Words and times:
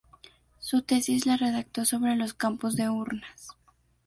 Su 0.57 0.81
tesis 0.81 1.27
la 1.27 1.37
redactó 1.37 1.85
sobre 1.85 2.15
los 2.15 2.33
campos 2.33 2.75
de 2.75 2.89
urnas. 2.89 3.49